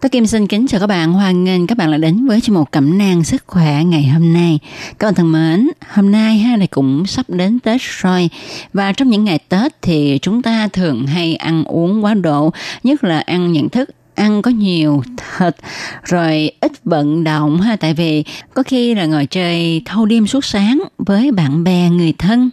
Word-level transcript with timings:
Tôi 0.00 0.10
Kim 0.10 0.26
xin 0.26 0.46
kính 0.46 0.66
chào 0.66 0.80
các 0.80 0.86
bạn, 0.86 1.12
hoan 1.12 1.44
nghênh 1.44 1.66
các 1.66 1.78
bạn 1.78 1.90
đã 1.90 1.98
đến 1.98 2.26
với 2.26 2.40
chương 2.40 2.54
mục 2.54 2.72
cẩm 2.72 2.98
nang 2.98 3.24
sức 3.24 3.44
khỏe 3.46 3.84
ngày 3.84 4.04
hôm 4.04 4.32
nay. 4.32 4.58
Các 4.98 5.06
bạn 5.06 5.14
thân 5.14 5.32
mến, 5.32 5.68
hôm 5.90 6.12
nay 6.12 6.38
ha 6.38 6.56
này 6.56 6.66
cũng 6.66 7.06
sắp 7.06 7.30
đến 7.30 7.58
Tết 7.60 7.80
rồi. 7.80 8.30
Và 8.72 8.92
trong 8.92 9.10
những 9.10 9.24
ngày 9.24 9.38
Tết 9.48 9.82
thì 9.82 10.18
chúng 10.22 10.42
ta 10.42 10.68
thường 10.68 11.06
hay 11.06 11.36
ăn 11.36 11.64
uống 11.64 12.04
quá 12.04 12.14
độ, 12.14 12.52
nhất 12.82 13.04
là 13.04 13.20
ăn 13.20 13.52
những 13.52 13.68
thức 13.68 13.90
ăn 14.14 14.42
có 14.42 14.50
nhiều 14.50 15.02
thịt 15.38 15.56
rồi 16.02 16.50
ít 16.60 16.72
vận 16.84 17.24
động 17.24 17.60
ha. 17.60 17.76
Tại 17.76 17.94
vì 17.94 18.24
có 18.54 18.62
khi 18.62 18.94
là 18.94 19.06
ngồi 19.06 19.26
chơi 19.26 19.82
thâu 19.84 20.06
đêm 20.06 20.26
suốt 20.26 20.44
sáng 20.44 20.82
với 20.98 21.32
bạn 21.32 21.64
bè 21.64 21.88
người 21.90 22.12
thân 22.18 22.50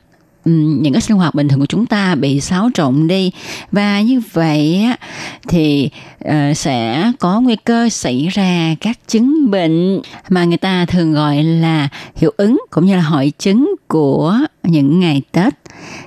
những 0.81 0.93
cái 0.93 1.01
sinh 1.01 1.17
hoạt 1.17 1.35
bình 1.35 1.47
thường 1.47 1.59
của 1.59 1.65
chúng 1.65 1.85
ta 1.85 2.15
bị 2.15 2.41
xáo 2.41 2.69
trộn 2.73 3.07
đi. 3.07 3.31
Và 3.71 4.01
như 4.01 4.21
vậy 4.33 4.83
á, 4.83 4.97
thì 5.47 5.89
ờ, 6.25 6.53
sẽ 6.53 7.11
có 7.19 7.41
nguy 7.41 7.55
cơ 7.55 7.89
xảy 7.89 8.27
ra 8.27 8.75
các 8.81 8.99
chứng 9.07 9.51
bệnh 9.51 10.01
mà 10.29 10.45
người 10.45 10.57
ta 10.57 10.85
thường 10.85 11.13
gọi 11.13 11.43
là 11.43 11.89
hiệu 12.15 12.33
ứng 12.37 12.61
cũng 12.69 12.85
như 12.85 12.95
là 12.95 13.01
hội 13.01 13.31
chứng 13.39 13.75
của 13.87 14.37
những 14.63 14.99
ngày 14.99 15.21
Tết. 15.31 15.53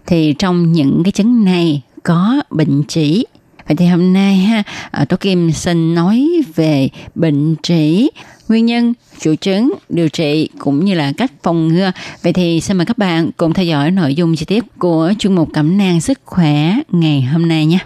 Thì 0.07 0.35
trong 0.39 0.73
những 0.73 1.03
cái 1.05 1.13
chứng 1.13 1.45
này 1.45 1.83
có 2.03 2.43
bệnh 2.51 2.83
trĩ 2.89 3.25
Vậy 3.71 3.77
thì 3.77 3.87
hôm 3.87 4.13
nay 4.13 4.37
ha, 4.37 4.63
à, 4.91 5.05
Tố 5.05 5.17
Kim 5.17 5.53
xin 5.53 5.95
nói 5.95 6.27
về 6.55 6.89
bệnh 7.15 7.57
trĩ, 7.63 8.09
nguyên 8.49 8.67
nhân, 8.67 8.95
triệu 9.19 9.37
chứng, 9.37 9.73
điều 9.89 10.09
trị 10.09 10.49
cũng 10.59 10.85
như 10.85 10.95
là 10.95 11.13
cách 11.17 11.33
phòng 11.43 11.69
ngừa. 11.69 11.93
Vậy 12.23 12.33
thì 12.33 12.61
xin 12.61 12.77
mời 12.77 12.87
các 12.87 12.99
bạn 12.99 13.31
cùng 13.37 13.53
theo 13.53 13.65
dõi 13.65 13.91
nội 13.91 14.15
dung 14.15 14.37
chi 14.37 14.45
tiết 14.45 14.65
của 14.79 15.13
chuyên 15.19 15.35
mục 15.35 15.49
cẩm 15.53 15.79
nang 15.79 16.01
sức 16.01 16.21
khỏe 16.25 16.75
ngày 16.89 17.23
hôm 17.23 17.49
nay 17.49 17.67
nhé. 17.67 17.79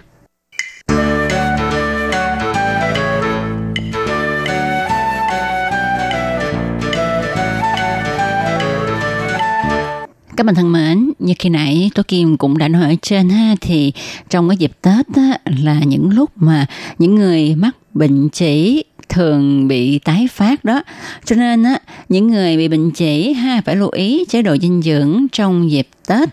Các 10.37 10.45
bạn 10.45 10.55
thân 10.55 10.71
mến, 10.71 11.11
như 11.19 11.33
khi 11.39 11.49
nãy 11.49 11.91
Tố 11.95 12.03
Kim 12.07 12.37
cũng 12.37 12.57
đã 12.57 12.67
nói 12.67 12.83
ở 12.83 12.95
trên 13.01 13.29
ha 13.29 13.55
thì 13.61 13.91
trong 14.29 14.49
cái 14.49 14.57
dịp 14.57 14.71
Tết 14.81 15.05
á, 15.15 15.37
là 15.63 15.79
những 15.79 16.09
lúc 16.09 16.31
mà 16.35 16.65
những 16.99 17.15
người 17.15 17.55
mắc 17.55 17.75
bệnh 17.93 18.29
chỉ 18.29 18.83
thường 19.09 19.67
bị 19.67 19.99
tái 19.99 20.27
phát 20.31 20.65
đó. 20.65 20.83
Cho 21.25 21.35
nên 21.35 21.63
á, 21.63 21.79
những 22.09 22.27
người 22.27 22.57
bị 22.57 22.67
bệnh 22.67 22.91
chỉ 22.91 23.33
ha 23.33 23.61
phải 23.65 23.75
lưu 23.75 23.89
ý 23.89 24.25
chế 24.29 24.41
độ 24.41 24.57
dinh 24.57 24.81
dưỡng 24.81 25.25
trong 25.31 25.71
dịp 25.71 25.87
Tết. 26.07 26.29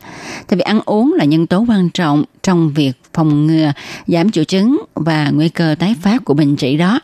Tại 0.48 0.56
vì 0.56 0.60
ăn 0.60 0.80
uống 0.84 1.14
là 1.18 1.24
nhân 1.24 1.46
tố 1.46 1.64
quan 1.68 1.90
trọng 1.90 2.24
trong 2.42 2.72
việc 2.72 2.92
phòng 3.14 3.46
ngừa, 3.46 3.72
giảm 4.06 4.30
triệu 4.30 4.44
chứng 4.44 4.82
và 4.94 5.30
nguy 5.30 5.48
cơ 5.48 5.74
tái 5.78 5.94
phát 6.02 6.24
của 6.24 6.34
bệnh 6.34 6.56
chỉ 6.56 6.76
đó. 6.76 7.00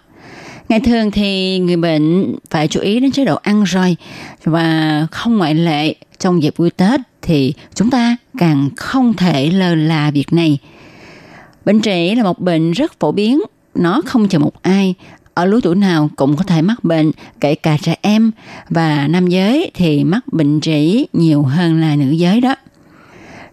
Ngày 0.69 0.81
thường 0.81 1.11
thì 1.11 1.59
người 1.59 1.77
bệnh 1.77 2.35
phải 2.51 2.69
chú 2.69 2.81
ý 2.81 3.01
đến 3.01 3.11
chế 3.11 3.25
độ 3.25 3.37
ăn 3.43 3.65
rồi 3.65 3.97
và 4.45 5.07
không 5.11 5.39
ngoại 5.39 5.55
lệ 5.55 5.95
trong 6.19 6.43
dịp 6.43 6.57
vui 6.57 6.71
Tết 6.71 7.01
thì 7.23 7.55
chúng 7.75 7.91
ta 7.91 8.17
càng 8.39 8.71
không 8.77 9.15
thể 9.15 9.51
lơ 9.51 9.75
là 9.75 10.11
việc 10.11 10.33
này. 10.33 10.59
Bệnh 11.65 11.81
trĩ 11.81 12.15
là 12.15 12.23
một 12.23 12.39
bệnh 12.39 12.73
rất 12.73 13.01
phổ 13.01 13.13
biến, 13.13 13.41
nó 13.75 14.03
không 14.07 14.29
chờ 14.29 14.39
một 14.39 14.63
ai, 14.63 14.95
ở 15.35 15.45
lứa 15.45 15.61
tuổi 15.63 15.75
nào 15.75 16.11
cũng 16.17 16.37
có 16.37 16.45
thể 16.45 16.63
mắc 16.63 16.85
bệnh, 16.85 17.11
kể 17.41 17.55
cả 17.55 17.77
trẻ 17.83 17.97
em 18.03 18.31
và 18.71 19.09
nam 19.09 19.27
giới 19.27 19.71
thì 19.75 20.05
mắc 20.05 20.33
bệnh 20.33 20.61
trĩ 20.61 21.07
nhiều 21.13 21.43
hơn 21.43 21.81
là 21.81 21.97
nữ 21.97 22.11
giới 22.11 22.41
đó. 22.41 22.55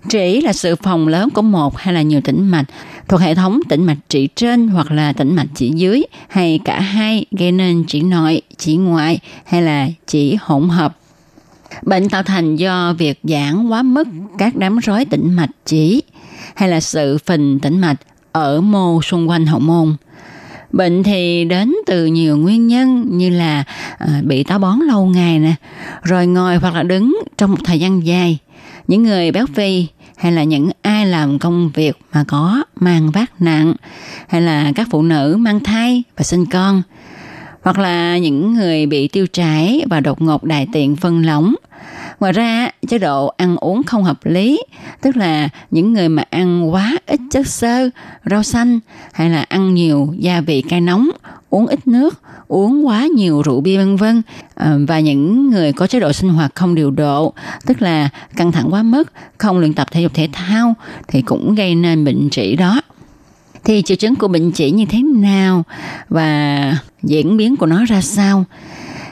Trĩ 0.10 0.42
là 0.42 0.54
sự 0.54 0.76
phòng 0.76 1.08
lớn 1.08 1.30
của 1.30 1.42
một 1.42 1.78
hay 1.78 1.94
là 1.94 2.02
nhiều 2.02 2.22
tĩnh 2.22 2.48
mạch 2.48 2.66
thuộc 3.08 3.20
hệ 3.20 3.36
thống 3.36 3.60
tĩnh 3.70 3.86
mạch 3.86 3.98
chỉ 4.10 4.28
trên 4.36 4.68
hoặc 4.68 4.92
là 4.92 5.14
tĩnh 5.14 5.36
mạch 5.36 5.48
chỉ 5.56 5.70
dưới 5.70 6.04
hay 6.28 6.60
cả 6.66 6.80
hai 6.80 7.26
gây 7.32 7.52
nên 7.52 7.84
chỉ 7.88 8.02
nội, 8.02 8.42
chỉ 8.58 8.76
ngoại 8.76 9.20
hay 9.46 9.62
là 9.62 9.88
chỉ 10.08 10.38
hỗn 10.42 10.70
hợp. 10.70 10.98
Bệnh 11.82 12.10
tạo 12.10 12.24
thành 12.24 12.56
do 12.56 12.94
việc 12.98 13.20
giãn 13.24 13.68
quá 13.68 13.84
mức 13.84 14.08
các 14.38 14.56
đám 14.56 14.78
rối 14.78 15.06
tĩnh 15.06 15.34
mạch 15.36 15.50
chỉ 15.66 16.04
hay 16.56 16.70
là 16.70 16.80
sự 16.80 17.18
phình 17.18 17.60
tĩnh 17.60 17.82
mạch 17.82 17.98
ở 18.32 18.62
mô 18.62 19.02
xung 19.02 19.30
quanh 19.30 19.46
hậu 19.46 19.60
môn. 19.60 19.96
Bệnh 20.72 21.04
thì 21.04 21.46
đến 21.46 21.74
từ 21.86 22.06
nhiều 22.06 22.38
nguyên 22.38 22.68
nhân 22.68 23.18
như 23.18 23.30
là 23.30 23.64
à, 23.98 24.22
bị 24.24 24.44
táo 24.44 24.60
bón 24.60 24.80
lâu 24.80 25.06
ngày 25.06 25.40
nè, 25.40 25.56
rồi 26.04 26.28
ngồi 26.28 26.56
hoặc 26.56 26.76
là 26.76 26.84
đứng 26.84 27.18
trong 27.38 27.52
một 27.52 27.58
thời 27.64 27.80
gian 27.80 28.06
dài. 28.06 28.38
Những 28.88 29.04
người 29.04 29.32
béo 29.32 29.46
phì 29.54 29.88
hay 30.18 30.32
là 30.32 30.44
những 30.44 30.70
ai 30.82 31.06
làm 31.06 31.40
công 31.40 31.70
việc 31.74 31.98
mà 32.14 32.24
có 32.28 32.64
mang 32.76 33.12
vác 33.12 33.42
nặng 33.42 33.74
hay 34.28 34.42
là 34.42 34.72
các 34.76 34.88
phụ 34.92 35.02
nữ 35.02 35.36
mang 35.40 35.60
thai 35.60 36.04
và 36.18 36.24
sinh 36.24 36.46
con 36.46 36.82
hoặc 37.66 37.80
là 37.80 38.18
những 38.18 38.54
người 38.54 38.86
bị 38.86 39.08
tiêu 39.08 39.26
chảy 39.34 39.84
và 39.90 40.00
đột 40.00 40.22
ngột 40.22 40.44
đại 40.44 40.68
tiện 40.74 40.96
phân 40.96 41.26
lỏng. 41.26 41.56
Ngoài 42.20 42.34
ra, 42.34 42.70
chế 42.88 42.98
độ 42.98 43.28
ăn 43.28 43.58
uống 43.58 43.84
không 43.84 44.04
hợp 44.04 44.20
lý, 44.24 44.64
tức 45.02 45.18
là 45.18 45.50
những 45.72 45.94
người 45.94 46.10
mà 46.10 46.24
ăn 46.30 46.74
quá 46.74 46.98
ít 47.06 47.20
chất 47.32 47.48
xơ, 47.48 47.90
rau 48.26 48.44
xanh 48.44 48.80
hay 49.14 49.30
là 49.30 49.46
ăn 49.50 49.74
nhiều 49.74 50.14
gia 50.18 50.42
vị 50.42 50.62
cay 50.62 50.82
nóng, 50.82 51.10
uống 51.50 51.68
ít 51.68 51.88
nước, 51.88 52.22
uống 52.48 52.88
quá 52.88 53.08
nhiều 53.16 53.42
rượu 53.42 53.62
bia 53.62 53.78
vân 53.78 53.96
vân 53.96 54.22
ờ, 54.56 54.80
và 54.88 55.00
những 55.00 55.50
người 55.50 55.74
có 55.74 55.88
chế 55.88 56.00
độ 56.00 56.14
sinh 56.14 56.30
hoạt 56.30 56.56
không 56.56 56.76
điều 56.76 56.92
độ, 56.92 57.34
tức 57.66 57.82
là 57.82 58.10
căng 58.36 58.52
thẳng 58.52 58.68
quá 58.72 58.84
mức, 58.84 59.12
không 59.38 59.60
luyện 59.60 59.74
tập 59.74 59.88
thể 59.92 60.02
dục 60.02 60.14
thể 60.14 60.30
thao 60.34 60.74
thì 61.08 61.22
cũng 61.22 61.56
gây 61.56 61.76
nên 61.76 62.06
bệnh 62.06 62.30
trĩ 62.30 62.56
đó 62.56 62.82
thì 63.66 63.82
triệu 63.82 63.98
chứng 63.98 64.16
của 64.16 64.28
bệnh 64.28 64.52
chỉ 64.52 64.72
như 64.72 64.86
thế 64.86 65.02
nào 65.04 65.64
và 66.10 66.78
diễn 67.04 67.38
biến 67.38 67.56
của 67.56 67.66
nó 67.66 67.86
ra 67.86 68.02
sao? 68.02 68.46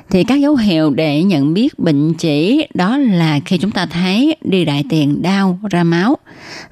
Thì 0.10 0.24
các 0.24 0.36
dấu 0.36 0.56
hiệu 0.56 0.90
để 0.90 1.24
nhận 1.24 1.54
biết 1.54 1.80
bệnh 1.80 2.14
chỉ 2.14 2.68
đó 2.74 2.98
là 2.98 3.40
khi 3.46 3.58
chúng 3.58 3.72
ta 3.72 3.86
thấy 3.86 4.36
đi 4.42 4.66
đại 4.66 4.84
tiện 4.90 5.22
đau, 5.22 5.60
ra 5.70 5.84
máu. 5.84 6.18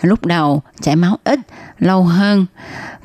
Lúc 0.01 0.25
đầu, 0.25 0.61
chảy 0.81 0.95
máu 0.95 1.17
ít, 1.23 1.39
lâu 1.79 2.03
hơn. 2.03 2.45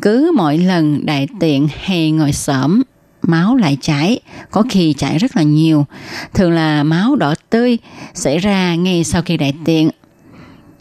Cứ 0.02 0.32
mỗi 0.36 0.58
lần 0.58 1.06
đại 1.06 1.28
tiện 1.40 1.68
hay 1.80 2.10
ngồi 2.10 2.32
xổm, 2.32 2.82
máu 3.22 3.56
lại 3.56 3.78
chảy. 3.80 4.20
Có 4.50 4.62
khi 4.70 4.92
chảy 4.92 5.18
rất 5.18 5.36
là 5.36 5.42
nhiều. 5.42 5.86
Thường 6.34 6.52
là 6.52 6.82
máu 6.82 7.16
đỏ 7.16 7.34
tươi 7.50 7.78
xảy 8.14 8.38
ra 8.38 8.74
ngay 8.74 9.04
sau 9.04 9.22
khi 9.22 9.36
đại 9.36 9.54
tiện 9.64 9.90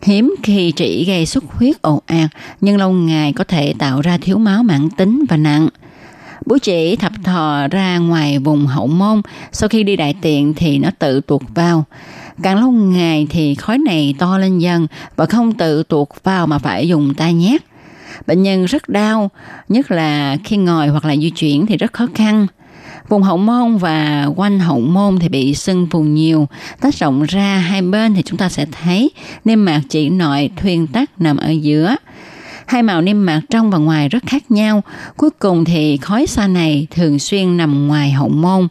Hiếm 0.06 0.36
khi 0.44 0.72
chỉ 0.72 1.06
gây 1.06 1.26
xuất 1.26 1.44
huyết 1.44 1.82
ồ 1.82 2.02
ạt, 2.06 2.30
nhưng 2.62 2.78
lâu 2.78 2.92
ngày 2.92 3.34
có 3.34 3.44
thể 3.44 3.74
tạo 3.80 4.02
ra 4.02 4.18
thiếu 4.18 4.38
máu 4.38 4.64
mãn 4.64 4.90
tính 4.90 5.24
và 5.30 5.38
nặng. 5.38 5.68
Bú 6.46 6.58
chỉ 6.62 6.96
thập 6.96 7.12
thò 7.24 7.68
ra 7.68 7.98
ngoài 7.98 8.40
vùng 8.40 8.66
hậu 8.66 8.88
môn, 8.88 9.22
sau 9.52 9.70
khi 9.70 9.84
đi 9.84 9.96
đại 9.96 10.16
tiện 10.22 10.54
thì 10.54 10.78
nó 10.78 10.90
tự 11.00 11.22
tuột 11.22 11.42
vào. 11.56 11.84
Càng 12.44 12.60
lâu 12.60 12.72
ngày 12.72 13.28
thì 13.30 13.56
khói 13.56 13.78
này 13.78 14.16
to 14.20 14.38
lên 14.38 14.60
dần 14.60 14.88
và 15.16 15.26
không 15.26 15.54
tự 15.54 15.84
tuột 15.84 16.08
vào 16.24 16.48
mà 16.48 16.58
phải 16.58 16.88
dùng 16.88 17.14
tay 17.14 17.34
nhét. 17.34 17.62
Bệnh 18.28 18.44
nhân 18.44 18.66
rất 18.66 18.90
đau, 18.90 19.32
nhất 19.70 19.92
là 19.92 20.38
khi 20.44 20.58
ngồi 20.58 20.88
hoặc 20.88 21.06
là 21.06 21.16
di 21.16 21.30
chuyển 21.30 21.66
thì 21.66 21.78
rất 21.78 21.94
khó 21.94 22.08
khăn. 22.16 22.48
Vùng 23.10 23.24
hậu 23.24 23.38
môn 23.38 23.78
và 23.78 24.30
quanh 24.36 24.60
hậu 24.60 24.80
môn 24.80 25.20
thì 25.20 25.30
bị 25.30 25.56
sưng 25.56 25.88
phù 25.92 26.02
nhiều, 26.02 26.48
tách 26.82 26.96
rộng 26.96 27.24
ra 27.24 27.58
hai 27.58 27.82
bên 27.82 28.16
thì 28.16 28.22
chúng 28.22 28.38
ta 28.38 28.50
sẽ 28.50 28.66
thấy 28.84 29.12
niêm 29.46 29.66
mạc 29.66 29.82
chỉ 29.90 30.10
nội 30.10 30.50
thuyên 30.58 30.88
tắc 30.88 31.22
nằm 31.22 31.38
ở 31.38 31.50
giữa. 31.50 31.96
Hai 32.66 32.84
màu 32.84 33.02
niêm 33.02 33.26
mạc 33.26 33.42
trong 33.50 33.72
và 33.72 33.78
ngoài 33.78 34.10
rất 34.10 34.24
khác 34.26 34.52
nhau. 34.52 34.82
Cuối 35.18 35.30
cùng 35.40 35.66
thì 35.66 35.98
khói 35.98 36.28
xa 36.28 36.48
này 36.48 36.88
thường 36.92 37.20
xuyên 37.20 37.58
nằm 37.58 37.88
ngoài 37.88 38.12
hậu 38.12 38.30
môn. 38.30 38.68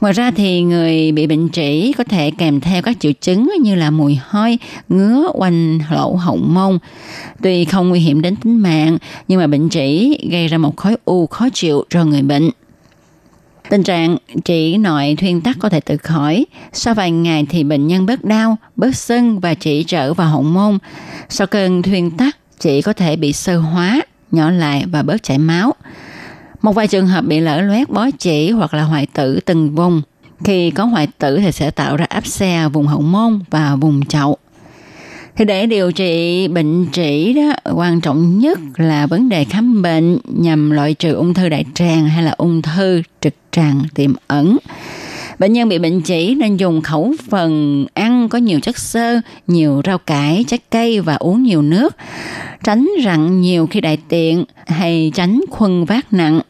Ngoài 0.00 0.12
ra 0.12 0.30
thì 0.30 0.62
người 0.62 1.12
bị 1.12 1.26
bệnh 1.26 1.48
trĩ 1.48 1.92
có 1.98 2.04
thể 2.04 2.30
kèm 2.30 2.60
theo 2.60 2.82
các 2.82 2.96
triệu 3.00 3.12
chứng 3.20 3.52
như 3.62 3.74
là 3.74 3.90
mùi 3.90 4.18
hôi, 4.28 4.58
ngứa 4.88 5.28
quanh 5.34 5.78
lỗ 5.90 6.16
hậu 6.16 6.36
môn. 6.36 6.78
Tuy 7.42 7.64
không 7.64 7.88
nguy 7.88 8.00
hiểm 8.00 8.22
đến 8.22 8.36
tính 8.36 8.58
mạng, 8.58 8.98
nhưng 9.28 9.40
mà 9.40 9.46
bệnh 9.46 9.68
trĩ 9.68 10.18
gây 10.30 10.48
ra 10.48 10.58
một 10.58 10.76
khối 10.76 10.96
u 11.04 11.26
khó 11.26 11.48
chịu 11.52 11.84
cho 11.90 12.04
người 12.04 12.22
bệnh. 12.22 12.50
Tình 13.70 13.82
trạng 13.82 14.16
chỉ 14.44 14.78
nội 14.78 15.16
thuyên 15.18 15.40
tắc 15.40 15.56
có 15.58 15.68
thể 15.68 15.80
tự 15.80 15.96
khỏi. 15.96 16.46
Sau 16.72 16.94
vài 16.94 17.10
ngày 17.10 17.46
thì 17.48 17.64
bệnh 17.64 17.86
nhân 17.86 18.06
bớt 18.06 18.24
đau, 18.24 18.56
bớt 18.76 18.96
sưng 18.96 19.40
và 19.40 19.54
chỉ 19.54 19.82
trở 19.84 20.14
vào 20.14 20.28
hậu 20.28 20.42
môn. 20.42 20.78
Sau 21.28 21.46
cơn 21.46 21.82
thuyên 21.82 22.10
tắc, 22.10 22.36
chỉ 22.58 22.82
có 22.82 22.92
thể 22.92 23.16
bị 23.16 23.32
sơ 23.32 23.58
hóa, 23.58 24.02
nhỏ 24.30 24.50
lại 24.50 24.84
và 24.92 25.02
bớt 25.02 25.22
chảy 25.22 25.38
máu. 25.38 25.74
Một 26.62 26.72
vài 26.72 26.88
trường 26.88 27.06
hợp 27.06 27.24
bị 27.24 27.40
lở 27.40 27.60
loét 27.60 27.90
bó 27.90 28.10
chỉ 28.18 28.50
hoặc 28.50 28.74
là 28.74 28.82
hoại 28.82 29.06
tử 29.06 29.40
từng 29.44 29.74
vùng. 29.74 30.02
Khi 30.44 30.70
có 30.70 30.84
hoại 30.84 31.06
tử 31.18 31.38
thì 31.38 31.52
sẽ 31.52 31.70
tạo 31.70 31.96
ra 31.96 32.06
áp 32.08 32.26
xe 32.26 32.68
vùng 32.68 32.86
hậu 32.86 33.00
môn 33.00 33.40
và 33.50 33.76
vùng 33.76 34.06
chậu. 34.06 34.38
Thì 35.36 35.44
để 35.44 35.66
điều 35.66 35.92
trị 35.92 36.48
bệnh 36.48 36.86
trĩ 36.92 37.32
đó, 37.32 37.72
quan 37.74 38.00
trọng 38.00 38.38
nhất 38.38 38.58
là 38.76 39.06
vấn 39.06 39.28
đề 39.28 39.44
khám 39.44 39.82
bệnh 39.82 40.18
nhằm 40.24 40.70
loại 40.70 40.94
trừ 40.94 41.14
ung 41.14 41.34
thư 41.34 41.48
đại 41.48 41.64
tràng 41.74 42.08
hay 42.08 42.22
là 42.22 42.34
ung 42.36 42.62
thư 42.62 43.02
trực 43.20 43.34
tràng 43.50 43.82
tiềm 43.94 44.14
ẩn. 44.26 44.56
Bệnh 45.38 45.52
nhân 45.52 45.68
bị 45.68 45.78
bệnh 45.78 46.00
chỉ 46.00 46.34
nên 46.34 46.56
dùng 46.56 46.80
khẩu 46.80 47.14
phần 47.30 47.86
ăn 47.94 48.28
có 48.28 48.38
nhiều 48.38 48.60
chất 48.60 48.78
xơ, 48.78 49.20
nhiều 49.46 49.80
rau 49.84 49.98
cải, 49.98 50.44
trái 50.48 50.58
cây 50.70 51.00
và 51.00 51.14
uống 51.14 51.42
nhiều 51.42 51.62
nước. 51.62 51.96
Tránh 52.64 52.88
rặn 53.04 53.40
nhiều 53.40 53.66
khi 53.66 53.80
đại 53.80 53.98
tiện 54.08 54.44
hay 54.66 55.12
tránh 55.14 55.40
khuân 55.50 55.84
vác 55.84 56.12
nặng. 56.12 56.40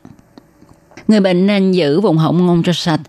Người 1.09 1.21
bệnh 1.21 1.47
nên 1.47 1.73
giữ 1.73 2.01
vùng 2.01 2.19
hậu 2.19 2.33
môn 2.33 2.63
cho 2.63 2.73
sạch, 2.73 3.01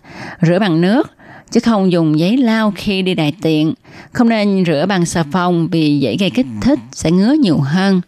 rửa 0.42 0.58
bằng 0.58 0.80
nước, 0.80 1.10
chứ 1.50 1.60
không 1.60 1.92
dùng 1.92 2.18
giấy 2.18 2.36
lau 2.36 2.72
khi 2.76 3.02
đi 3.02 3.14
đại 3.14 3.32
tiện. 3.42 3.74
Không 4.12 4.28
nên 4.28 4.64
rửa 4.66 4.86
bằng 4.88 5.06
xà 5.06 5.24
phòng 5.32 5.68
vì 5.70 5.98
dễ 5.98 6.16
gây 6.16 6.30
kích 6.30 6.46
thích, 6.60 6.78
sẽ 6.92 7.10
ngứa 7.10 7.32
nhiều 7.40 7.58
hơn. 7.58 8.00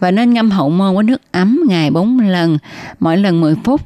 Và 0.00 0.10
nên 0.10 0.32
ngâm 0.32 0.50
hậu 0.50 0.70
môn 0.70 0.94
với 0.94 1.04
nước 1.04 1.20
ấm 1.32 1.60
ngày 1.68 1.90
4 1.90 2.20
lần, 2.20 2.58
mỗi 3.00 3.16
lần 3.16 3.40
10 3.40 3.54
phút. 3.64 3.80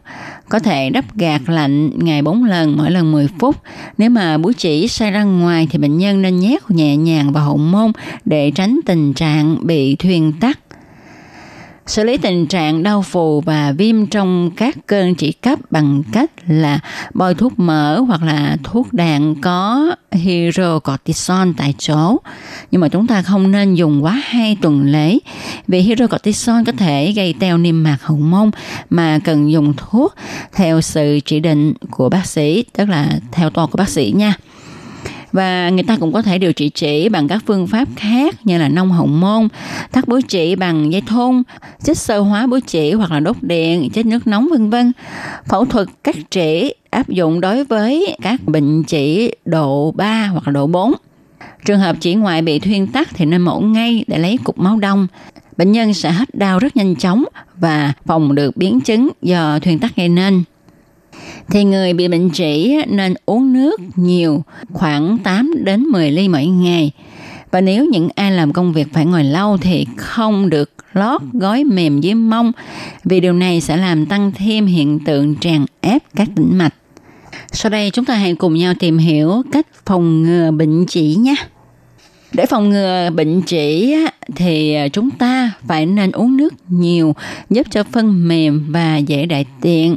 Có 0.48 0.58
thể 0.58 0.90
đắp 0.90 1.16
gạt 1.16 1.48
lạnh 1.48 1.90
ngày 1.98 2.22
4 2.22 2.44
lần, 2.44 2.76
mỗi 2.76 2.90
lần 2.90 3.12
10 3.12 3.28
phút. 3.38 3.56
Nếu 3.98 4.10
mà 4.10 4.38
búi 4.38 4.54
chỉ 4.54 4.88
sai 4.88 5.10
ra 5.10 5.22
ngoài 5.22 5.68
thì 5.70 5.78
bệnh 5.78 5.98
nhân 5.98 6.22
nên 6.22 6.40
nhét 6.40 6.70
nhẹ 6.70 6.96
nhàng 6.96 7.32
vào 7.32 7.44
hậu 7.44 7.56
môn 7.56 7.92
để 8.24 8.50
tránh 8.50 8.80
tình 8.86 9.14
trạng 9.14 9.66
bị 9.66 9.96
thuyền 9.96 10.32
tắc 10.40 10.58
xử 11.86 12.04
lý 12.04 12.16
tình 12.16 12.46
trạng 12.46 12.82
đau 12.82 13.02
phù 13.02 13.40
và 13.40 13.72
viêm 13.72 14.06
trong 14.06 14.50
các 14.56 14.76
cơn 14.86 15.14
chỉ 15.14 15.32
cấp 15.32 15.58
bằng 15.70 16.02
cách 16.12 16.30
là 16.46 16.80
bôi 17.14 17.34
thuốc 17.34 17.58
mỡ 17.58 18.00
hoặc 18.00 18.22
là 18.22 18.56
thuốc 18.64 18.92
đạn 18.92 19.34
có 19.40 19.94
hydrocortisone 20.12 21.52
tại 21.56 21.74
chỗ. 21.78 22.16
Nhưng 22.70 22.80
mà 22.80 22.88
chúng 22.88 23.06
ta 23.06 23.22
không 23.22 23.50
nên 23.50 23.74
dùng 23.74 24.04
quá 24.04 24.22
hai 24.24 24.56
tuần 24.62 24.86
lễ 24.86 25.18
vì 25.68 25.80
hydrocortisone 25.80 26.64
có 26.66 26.72
thể 26.72 27.12
gây 27.16 27.34
teo 27.40 27.58
niêm 27.58 27.82
mạc 27.82 27.98
hậu 28.02 28.18
môn 28.18 28.50
mà 28.90 29.18
cần 29.24 29.50
dùng 29.50 29.74
thuốc 29.76 30.14
theo 30.52 30.80
sự 30.80 31.20
chỉ 31.24 31.40
định 31.40 31.74
của 31.90 32.08
bác 32.08 32.26
sĩ, 32.26 32.64
tức 32.72 32.88
là 32.88 33.08
theo 33.32 33.50
toa 33.50 33.66
của 33.66 33.76
bác 33.76 33.88
sĩ 33.88 34.12
nha 34.16 34.34
và 35.32 35.70
người 35.70 35.82
ta 35.82 35.96
cũng 36.00 36.12
có 36.12 36.22
thể 36.22 36.38
điều 36.38 36.52
trị 36.52 36.70
trĩ 36.70 37.08
bằng 37.08 37.28
các 37.28 37.42
phương 37.46 37.66
pháp 37.66 37.88
khác 37.96 38.46
như 38.46 38.58
là 38.58 38.68
nông 38.68 38.92
hậu 38.92 39.06
môn, 39.06 39.48
thắt 39.92 40.08
búi 40.08 40.22
trĩ 40.28 40.54
bằng 40.54 40.92
dây 40.92 41.02
thun, 41.06 41.42
chích 41.82 41.98
sơ 41.98 42.20
hóa 42.20 42.46
búi 42.46 42.60
trĩ 42.66 42.90
hoặc 42.90 43.12
là 43.12 43.20
đốt 43.20 43.36
điện, 43.42 43.88
chích 43.94 44.06
nước 44.06 44.26
nóng 44.26 44.48
vân 44.50 44.70
vân. 44.70 44.92
Phẫu 45.48 45.64
thuật 45.64 45.88
cắt 46.04 46.16
trĩ 46.30 46.72
áp 46.90 47.08
dụng 47.08 47.40
đối 47.40 47.64
với 47.64 48.16
các 48.22 48.40
bệnh 48.46 48.84
trĩ 48.84 49.30
độ 49.44 49.92
3 49.96 50.26
hoặc 50.26 50.46
là 50.46 50.52
độ 50.52 50.66
4. 50.66 50.92
Trường 51.64 51.80
hợp 51.80 51.96
chỉ 52.00 52.14
ngoại 52.14 52.42
bị 52.42 52.58
thuyên 52.58 52.86
tắc 52.86 53.08
thì 53.14 53.24
nên 53.24 53.42
mổ 53.42 53.60
ngay 53.60 54.04
để 54.06 54.18
lấy 54.18 54.38
cục 54.44 54.58
máu 54.58 54.76
đông. 54.76 55.06
Bệnh 55.56 55.72
nhân 55.72 55.94
sẽ 55.94 56.10
hết 56.10 56.34
đau 56.34 56.58
rất 56.58 56.76
nhanh 56.76 56.96
chóng 56.96 57.24
và 57.56 57.92
phòng 58.06 58.34
được 58.34 58.56
biến 58.56 58.80
chứng 58.80 59.08
do 59.22 59.58
thuyên 59.58 59.78
tắc 59.78 59.96
gây 59.96 60.08
nên 60.08 60.42
thì 61.48 61.64
người 61.64 61.92
bị 61.92 62.08
bệnh 62.08 62.30
trĩ 62.30 62.76
nên 62.86 63.14
uống 63.26 63.52
nước 63.52 63.80
nhiều, 63.96 64.44
khoảng 64.72 65.18
8 65.18 65.54
đến 65.64 65.82
10 65.82 66.10
ly 66.10 66.28
mỗi 66.28 66.46
ngày. 66.46 66.92
Và 67.50 67.60
nếu 67.60 67.84
những 67.84 68.08
ai 68.14 68.32
làm 68.32 68.52
công 68.52 68.72
việc 68.72 68.86
phải 68.92 69.06
ngồi 69.06 69.24
lâu 69.24 69.56
thì 69.56 69.86
không 69.96 70.50
được 70.50 70.70
lót 70.92 71.22
gói 71.32 71.64
mềm 71.64 72.00
dưới 72.00 72.14
mông 72.14 72.52
vì 73.04 73.20
điều 73.20 73.32
này 73.32 73.60
sẽ 73.60 73.76
làm 73.76 74.06
tăng 74.06 74.32
thêm 74.34 74.66
hiện 74.66 74.98
tượng 74.98 75.34
tràn 75.34 75.66
ép 75.80 76.02
các 76.14 76.28
tĩnh 76.36 76.58
mạch. 76.58 76.74
Sau 77.52 77.70
đây 77.70 77.90
chúng 77.90 78.04
ta 78.04 78.14
hãy 78.14 78.34
cùng 78.34 78.54
nhau 78.54 78.74
tìm 78.74 78.98
hiểu 78.98 79.42
cách 79.52 79.66
phòng 79.86 80.22
ngừa 80.22 80.50
bệnh 80.50 80.86
chỉ 80.86 81.14
nhé. 81.14 81.34
Để 82.32 82.46
phòng 82.46 82.68
ngừa 82.68 83.10
bệnh 83.10 83.42
chỉ 83.42 83.96
thì 84.36 84.76
chúng 84.92 85.10
ta 85.10 85.52
phải 85.66 85.86
nên 85.86 86.12
uống 86.12 86.36
nước 86.36 86.54
nhiều 86.68 87.14
giúp 87.50 87.66
cho 87.70 87.84
phân 87.84 88.28
mềm 88.28 88.66
và 88.68 88.96
dễ 88.96 89.26
đại 89.26 89.46
tiện 89.60 89.96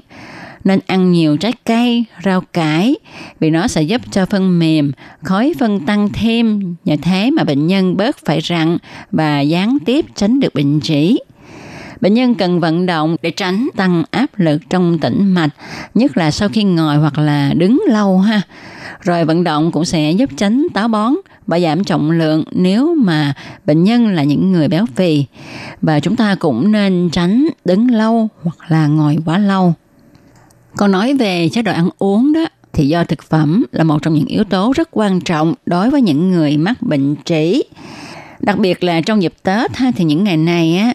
nên 0.64 0.80
ăn 0.88 1.12
nhiều 1.12 1.38
trái 1.38 1.54
cây, 1.66 2.06
rau 2.26 2.42
cải 2.42 2.96
vì 3.40 3.50
nó 3.50 3.68
sẽ 3.68 3.82
giúp 3.82 4.02
cho 4.12 4.26
phân 4.26 4.60
mềm, 4.60 4.92
khói 5.24 5.54
phân 5.60 5.80
tăng 5.80 6.10
thêm, 6.14 6.76
nhờ 6.86 6.96
thế 7.02 7.32
mà 7.32 7.44
bệnh 7.44 7.68
nhân 7.68 7.98
bớt 7.98 8.18
phải 8.26 8.42
rặn 8.42 8.78
và 9.12 9.42
gián 9.42 9.78
tiếp 9.86 10.06
tránh 10.16 10.40
được 10.40 10.54
bệnh 10.54 10.82
trĩ. 10.82 11.18
Bệnh 12.02 12.14
nhân 12.14 12.36
cần 12.36 12.60
vận 12.60 12.86
động 12.86 13.16
để 13.22 13.32
tránh 13.32 13.68
tăng 13.76 14.04
áp 14.12 14.28
lực 14.36 14.62
trong 14.70 15.00
tĩnh 15.00 15.34
mạch, 15.34 15.50
nhất 15.94 16.18
là 16.18 16.32
sau 16.32 16.50
khi 16.50 16.64
ngồi 16.64 16.98
hoặc 16.98 17.18
là 17.18 17.54
đứng 17.54 17.84
lâu 17.88 18.20
ha. 18.20 18.42
Rồi 19.02 19.26
vận 19.26 19.44
động 19.44 19.72
cũng 19.72 19.86
sẽ 19.86 20.12
giúp 20.12 20.30
tránh 20.38 20.68
táo 20.74 20.88
bón 20.88 21.14
và 21.48 21.60
giảm 21.60 21.84
trọng 21.84 22.12
lượng 22.12 22.44
nếu 22.52 22.96
mà 22.96 23.34
bệnh 23.66 23.84
nhân 23.84 24.08
là 24.08 24.24
những 24.24 24.52
người 24.52 24.68
béo 24.68 24.86
phì. 24.96 25.26
Và 25.82 26.00
chúng 26.00 26.16
ta 26.16 26.36
cũng 26.36 26.72
nên 26.72 27.10
tránh 27.12 27.48
đứng 27.66 27.92
lâu 27.92 28.30
hoặc 28.44 28.58
là 28.68 28.88
ngồi 28.88 29.18
quá 29.26 29.38
lâu. 29.38 29.74
Còn 30.76 30.92
nói 30.92 31.14
về 31.14 31.50
chế 31.50 31.62
độ 31.62 31.72
ăn 31.72 31.90
uống 31.98 32.34
đó 32.34 32.46
thì 32.74 32.88
do 32.88 33.04
thực 33.04 33.24
phẩm 33.24 33.66
là 33.72 33.84
một 33.84 34.02
trong 34.02 34.14
những 34.14 34.26
yếu 34.26 34.44
tố 34.44 34.74
rất 34.76 34.90
quan 34.92 35.22
trọng 35.22 35.54
đối 35.66 35.90
với 35.90 36.02
những 36.02 36.32
người 36.32 36.58
mắc 36.58 36.82
bệnh 36.82 37.16
trĩ. 37.26 37.64
Đặc 38.40 38.58
biệt 38.58 38.84
là 38.84 39.02
trong 39.02 39.22
dịp 39.22 39.34
Tết 39.44 39.76
ha, 39.76 39.92
thì 39.96 40.04
những 40.04 40.24
ngày 40.24 40.38
này 40.38 40.78
á 40.78 40.94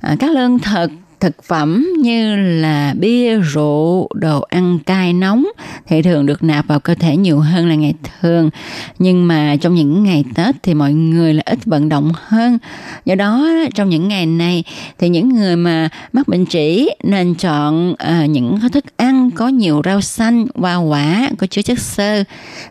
à, 0.00 0.16
các 0.18 0.30
lương 0.30 0.58
thực 0.58 0.90
thực 1.24 1.44
phẩm 1.44 1.86
như 1.98 2.36
là 2.36 2.94
bia, 2.98 3.38
rượu, 3.38 4.08
đồ 4.14 4.40
ăn 4.40 4.78
cay 4.86 5.12
nóng 5.12 5.46
thì 5.86 6.02
thường 6.02 6.26
được 6.26 6.42
nạp 6.42 6.66
vào 6.66 6.80
cơ 6.80 6.94
thể 6.94 7.16
nhiều 7.16 7.40
hơn 7.40 7.68
là 7.68 7.74
ngày 7.74 7.94
thường. 8.20 8.50
Nhưng 8.98 9.28
mà 9.28 9.56
trong 9.60 9.74
những 9.74 10.04
ngày 10.04 10.24
Tết 10.34 10.62
thì 10.62 10.74
mọi 10.74 10.92
người 10.92 11.34
là 11.34 11.42
ít 11.46 11.64
vận 11.64 11.88
động 11.88 12.12
hơn. 12.14 12.58
Do 13.04 13.14
đó 13.14 13.48
trong 13.74 13.88
những 13.88 14.08
ngày 14.08 14.26
này 14.26 14.64
thì 14.98 15.08
những 15.08 15.28
người 15.28 15.56
mà 15.56 15.88
mắc 16.12 16.28
bệnh 16.28 16.46
trĩ 16.46 16.88
nên 17.04 17.34
chọn 17.34 17.94
à, 17.98 18.26
những 18.26 18.58
thức 18.72 18.84
ăn 18.96 19.30
có 19.30 19.48
nhiều 19.48 19.82
rau 19.84 20.00
xanh, 20.00 20.46
hoa 20.54 20.76
quả, 20.76 21.30
có 21.38 21.46
chứa 21.46 21.62
chất 21.62 21.78
xơ 21.78 22.24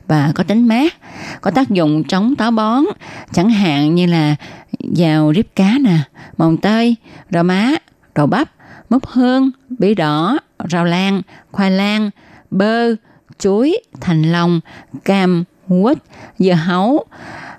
và 0.07 0.31
có 0.35 0.43
tính 0.43 0.67
mát, 0.67 0.93
có 1.41 1.51
tác 1.51 1.69
dụng 1.69 2.03
chống 2.03 2.35
táo 2.35 2.51
bón, 2.51 2.83
chẳng 3.31 3.49
hạn 3.49 3.95
như 3.95 4.05
là 4.05 4.35
dào 4.79 5.33
riếp 5.35 5.45
cá 5.55 5.77
nè, 5.81 5.97
mồng 6.37 6.57
tơi, 6.57 6.95
rau 7.31 7.43
má, 7.43 7.75
đậu 8.15 8.27
bắp, 8.27 8.51
mốc 8.89 9.07
hương, 9.07 9.51
bí 9.69 9.95
đỏ, 9.95 10.37
rau 10.71 10.85
lan, 10.85 11.21
khoai 11.51 11.71
lang, 11.71 12.09
bơ, 12.51 12.95
chuối, 13.39 13.77
thành 14.01 14.31
long, 14.31 14.59
cam, 15.05 15.43
quýt, 15.67 15.97
dưa 16.39 16.53
hấu, 16.53 17.05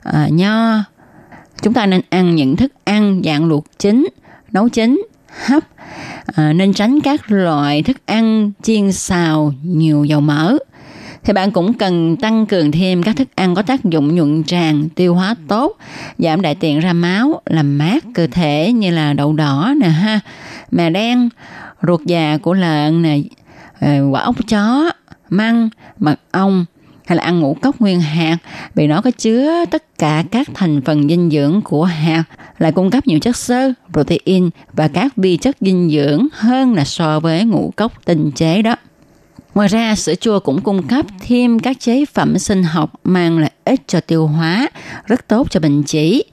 à, 0.03 0.29
nho. 0.33 0.85
Chúng 1.63 1.75
ta 1.75 1.87
nên 1.87 2.01
ăn 2.11 2.35
những 2.35 2.57
thức 2.57 2.73
ăn 2.85 3.23
dạng 3.25 3.49
luộc 3.49 3.65
chín, 3.79 4.09
nấu 4.53 4.69
chín, 4.69 5.07
hấp. 5.47 5.63
À, 6.35 6.53
nên 6.53 6.73
tránh 6.73 7.01
các 7.01 7.31
loại 7.31 7.83
thức 7.83 7.97
ăn 8.07 8.53
chiên 8.63 8.93
xào 8.93 9.53
nhiều 9.63 10.05
dầu 10.05 10.21
mỡ 10.21 10.57
thì 11.25 11.33
bạn 11.33 11.51
cũng 11.51 11.75
cần 11.75 12.17
tăng 12.17 12.47
cường 12.47 12.73
thêm 12.73 13.03
các 13.03 13.17
thức 13.17 13.29
ăn 13.35 13.55
có 13.55 13.63
tác 13.63 13.85
dụng 13.85 14.15
nhuận 14.15 14.45
tràng, 14.45 14.89
tiêu 14.89 15.15
hóa 15.15 15.35
tốt, 15.49 15.77
giảm 16.19 16.41
đại 16.41 16.55
tiện 16.55 16.81
ra 16.81 16.93
máu, 16.93 17.41
làm 17.47 17.79
mát 17.79 18.05
cơ 18.15 18.27
thể 18.27 18.73
như 18.73 18.91
là 18.91 19.13
đậu 19.13 19.33
đỏ 19.33 19.75
nè 19.81 19.89
ha, 19.89 20.21
mè 20.71 20.91
đen, 20.91 21.29
ruột 21.83 22.01
già 22.05 22.39
của 22.43 22.55
lợn 22.55 23.03
nè, 23.03 23.19
ờ, 23.81 24.11
quả 24.11 24.21
ốc 24.21 24.37
chó, 24.49 24.91
măng, 25.29 25.69
mật 25.99 26.21
ong 26.33 26.65
hay 27.07 27.17
là 27.17 27.25
ăn 27.25 27.41
ngũ 27.41 27.57
cốc 27.63 27.81
nguyên 27.81 28.01
hạt 28.01 28.37
vì 28.75 28.87
nó 28.87 29.01
có 29.01 29.11
chứa 29.11 29.65
tất 29.71 29.99
cả 29.99 30.25
các 30.31 30.49
thành 30.55 30.81
phần 30.83 31.09
dinh 31.09 31.31
dưỡng 31.31 31.61
của 31.65 31.85
hạt 31.85 32.25
lại 32.59 32.73
cung 32.73 32.91
cấp 32.91 33.07
nhiều 33.07 33.19
chất 33.19 33.37
xơ, 33.37 33.73
protein 33.93 34.51
và 34.73 34.89
các 34.89 35.17
vi 35.17 35.37
chất 35.37 35.57
dinh 35.61 35.91
dưỡng 35.91 36.27
hơn 36.33 36.75
là 36.75 36.85
so 36.85 37.21
với 37.21 37.45
ngũ 37.45 37.73
cốc 37.77 37.93
tinh 38.05 38.31
chế 38.31 38.63
đó. 38.63 38.77
Ngoài 39.55 39.69
ra, 39.69 39.95
sữa 39.95 40.15
chua 40.15 40.41
cũng 40.41 40.61
cung 40.61 40.83
cấp 40.83 41.07
thêm 41.21 41.59
các 41.59 41.81
chế 41.81 42.05
phẩm 42.05 42.39
sinh 42.39 42.63
học 42.63 42.93
mang 43.05 43.39
lợi 43.39 43.51
ích 43.65 43.81
cho 43.87 44.01
tiêu 44.01 44.27
hóa, 44.27 44.69
rất 45.07 45.29
tốt 45.29 45.47
cho 45.51 45.61
bệnh 45.61 45.83
chỉ. 45.83 46.25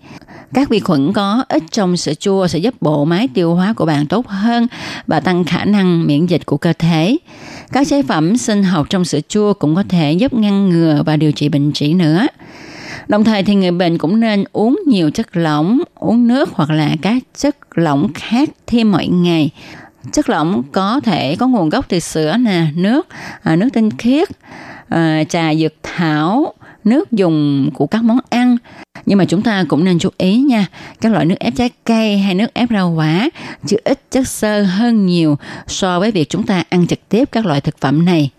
Các 0.54 0.70
vi 0.70 0.80
khuẩn 0.80 1.14
có 1.14 1.44
ích 1.50 1.64
trong 1.72 1.98
sữa 1.98 2.14
chua 2.14 2.48
sẽ 2.48 2.60
giúp 2.60 2.74
bộ 2.82 3.06
máy 3.06 3.28
tiêu 3.34 3.56
hóa 3.56 3.74
của 3.74 3.86
bạn 3.86 4.08
tốt 4.08 4.28
hơn 4.28 4.68
và 5.08 5.20
tăng 5.20 5.44
khả 5.44 5.66
năng 5.66 6.08
miễn 6.08 6.26
dịch 6.26 6.46
của 6.46 6.58
cơ 6.58 6.74
thể. 6.74 7.18
Các 7.72 7.88
chế 7.88 8.04
phẩm 8.04 8.38
sinh 8.38 8.64
học 8.64 8.88
trong 8.90 9.06
sữa 9.06 9.20
chua 9.28 9.54
cũng 9.54 9.76
có 9.76 9.84
thể 9.90 10.12
giúp 10.12 10.34
ngăn 10.34 10.70
ngừa 10.70 11.04
và 11.06 11.18
điều 11.18 11.32
trị 11.32 11.50
bệnh 11.50 11.72
chỉ 11.74 11.94
nữa. 11.94 12.28
Đồng 13.08 13.24
thời 13.24 13.44
thì 13.44 13.56
người 13.56 13.72
bệnh 13.72 13.98
cũng 13.98 14.20
nên 14.20 14.44
uống 14.52 14.80
nhiều 14.88 15.12
chất 15.12 15.38
lỏng, 15.38 15.82
uống 15.96 16.28
nước 16.28 16.50
hoặc 16.54 16.70
là 16.70 16.96
các 17.02 17.24
chất 17.36 17.58
lỏng 17.76 18.14
khác 18.14 18.50
thêm 18.68 18.92
mỗi 18.92 19.08
ngày 19.08 19.50
Chất 20.12 20.30
lỏng 20.30 20.64
có 20.72 21.00
thể 21.00 21.36
có 21.36 21.48
nguồn 21.48 21.70
gốc 21.70 21.86
từ 21.90 22.00
sữa 22.00 22.38
nè, 22.40 22.66
nước, 22.76 23.08
à, 23.44 23.56
nước 23.56 23.70
tinh 23.74 23.92
khiết, 23.98 24.30
à, 24.90 25.24
trà 25.30 25.54
dược 25.56 25.74
thảo, 25.84 26.54
nước 26.84 27.12
dùng 27.12 27.70
của 27.74 27.88
các 27.88 28.04
món 28.04 28.20
ăn. 28.30 28.58
Nhưng 29.06 29.18
mà 29.18 29.26
chúng 29.26 29.42
ta 29.42 29.64
cũng 29.68 29.84
nên 29.84 30.00
chú 30.00 30.10
ý 30.18 30.38
nha, 30.38 30.68
các 31.02 31.12
loại 31.12 31.26
nước 31.26 31.40
ép 31.40 31.56
trái 31.56 31.70
cây 31.84 32.18
hay 32.18 32.36
nước 32.36 32.54
ép 32.54 32.70
rau 32.70 32.92
quả 32.92 33.30
chứa 33.68 33.78
ít 33.84 34.12
chất 34.12 34.28
xơ 34.28 34.64
hơn 34.64 35.06
nhiều 35.06 35.38
so 35.68 36.00
với 36.00 36.12
việc 36.12 36.30
chúng 36.30 36.44
ta 36.44 36.64
ăn 36.70 36.88
trực 36.88 37.10
tiếp 37.10 37.30
các 37.32 37.46
loại 37.46 37.62
thực 37.62 37.78
phẩm 37.78 38.06
này. 38.06 38.30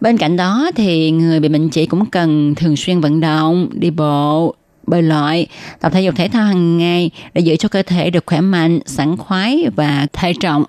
Bên 0.00 0.16
cạnh 0.16 0.36
đó 0.36 0.70
thì 0.76 1.10
người 1.10 1.40
bị 1.40 1.48
bệnh 1.48 1.68
chỉ 1.68 1.86
cũng 1.86 2.06
cần 2.06 2.54
thường 2.54 2.76
xuyên 2.76 3.00
vận 3.00 3.20
động, 3.20 3.68
đi 3.72 3.90
bộ, 3.90 4.54
bơi 4.86 5.02
lội, 5.02 5.46
tập 5.80 5.92
thể 5.92 6.02
dục 6.02 6.14
thể 6.16 6.28
thao 6.28 6.44
hàng 6.44 6.78
ngày 6.78 7.10
để 7.34 7.40
giữ 7.40 7.56
cho 7.56 7.68
cơ 7.68 7.82
thể 7.82 8.10
được 8.10 8.24
khỏe 8.26 8.40
mạnh, 8.40 8.80
sảng 8.86 9.16
khoái 9.16 9.66
và 9.76 10.06
thể 10.12 10.32
trọng. 10.40 10.64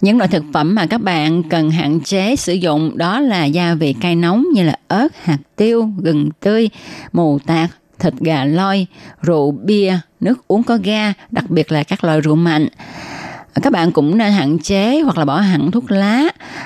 Những 0.00 0.18
loại 0.18 0.28
thực 0.28 0.44
phẩm 0.52 0.74
mà 0.74 0.86
các 0.86 1.02
bạn 1.02 1.42
cần 1.42 1.70
hạn 1.70 2.00
chế 2.00 2.36
sử 2.36 2.52
dụng 2.52 2.98
đó 2.98 3.20
là 3.20 3.44
gia 3.44 3.74
vị 3.74 3.94
cay 4.00 4.16
nóng 4.16 4.46
như 4.54 4.62
là 4.62 4.74
ớt, 4.88 5.08
hạt 5.24 5.38
tiêu, 5.56 5.88
gừng 6.02 6.30
tươi, 6.40 6.70
mù 7.12 7.38
tạt, 7.46 7.70
thịt 7.98 8.14
gà 8.20 8.44
loi, 8.44 8.86
rượu 9.22 9.50
bia, 9.50 9.98
nước 10.20 10.48
uống 10.48 10.62
có 10.62 10.78
ga, 10.84 11.12
đặc 11.30 11.50
biệt 11.50 11.72
là 11.72 11.82
các 11.82 12.04
loại 12.04 12.20
rượu 12.20 12.34
mạnh. 12.34 12.68
Các 13.62 13.72
bạn 13.72 13.92
cũng 13.92 14.18
nên 14.18 14.32
hạn 14.32 14.58
chế 14.58 15.00
hoặc 15.00 15.18
là 15.18 15.24
bỏ 15.24 15.40
hẳn 15.40 15.70
thuốc 15.70 15.90
lá, 15.90 16.24